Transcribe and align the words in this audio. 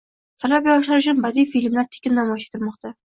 Talaba-yoshlar 0.43 1.03
uchun 1.03 1.21
badiiy 1.25 1.47
filmlar 1.51 1.91
tekin 1.97 2.17
namoyish 2.21 2.47
etilmoqda 2.53 2.95